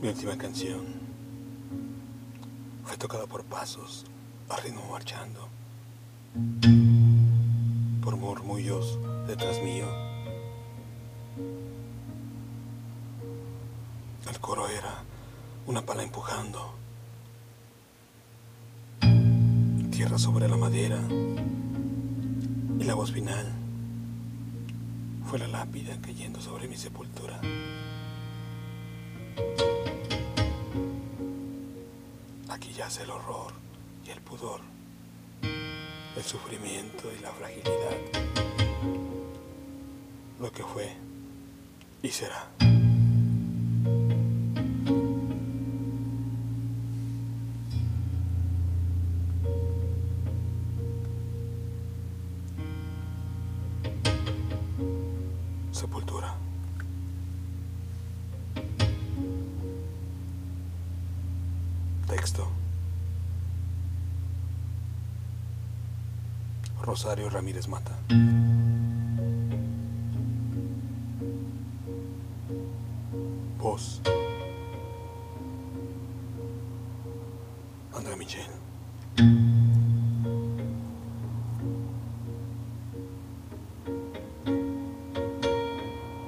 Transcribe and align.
Mi 0.00 0.08
última 0.08 0.34
canción 0.38 0.80
fue 2.84 2.96
tocada 2.96 3.26
por 3.26 3.44
pasos 3.44 4.06
a 4.48 4.56
ritmo 4.56 4.82
marchando, 4.90 5.46
por 8.02 8.16
murmullos 8.16 8.98
detrás 9.26 9.62
mío. 9.62 9.84
El 14.30 14.40
coro 14.40 14.68
era 14.68 15.04
una 15.66 15.82
pala 15.82 16.02
empujando, 16.02 16.72
tierra 19.90 20.18
sobre 20.18 20.48
la 20.48 20.56
madera 20.56 20.98
y 22.78 22.84
la 22.84 22.94
voz 22.94 23.12
final 23.12 23.52
fue 25.26 25.38
la 25.38 25.48
lápida 25.48 26.00
cayendo 26.00 26.40
sobre 26.40 26.68
mi 26.68 26.76
sepultura. 26.78 27.38
Aquí 32.50 32.72
yace 32.72 33.04
el 33.04 33.10
horror 33.10 33.52
y 34.04 34.10
el 34.10 34.20
pudor, 34.22 34.60
el 35.40 36.22
sufrimiento 36.24 37.08
y 37.16 37.22
la 37.22 37.30
fragilidad, 37.30 37.96
lo 40.40 40.50
que 40.50 40.64
fue 40.64 40.96
y 42.02 42.08
será. 42.08 42.50
Sepultura. 55.70 56.49
Texto. 62.10 62.44
Rosario 66.82 67.30
Ramírez 67.30 67.68
Mata. 67.68 67.96
Voz. 73.58 74.02
André 77.94 78.16
Michel. 78.16 79.49